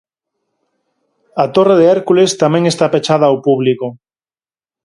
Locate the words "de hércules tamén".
1.79-2.63